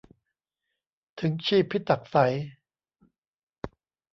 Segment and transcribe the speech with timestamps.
[1.19, 2.33] ถึงชีพิตักษัย